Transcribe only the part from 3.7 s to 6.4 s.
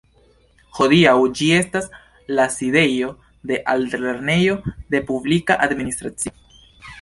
Altlernejo de Publika Administracio.